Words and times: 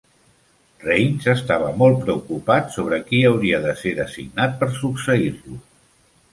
Raynes 0.83 1.27
estava 1.33 1.67
molt 1.81 1.99
preocupat 2.07 2.73
sobre 2.77 3.01
qui 3.11 3.21
hauria 3.33 3.63
de 3.69 3.77
ser 3.85 3.95
designat 4.03 4.59
per 4.65 4.73
succeir-lo. 4.83 5.63